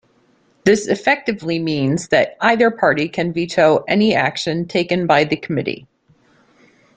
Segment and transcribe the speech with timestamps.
[0.65, 5.85] This effectively means that either party can veto any action taken by the committee.